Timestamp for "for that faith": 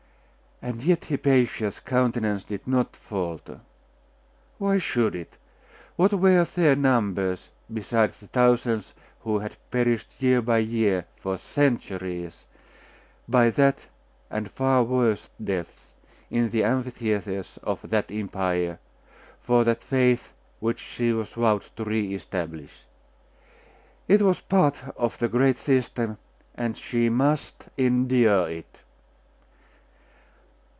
19.41-20.31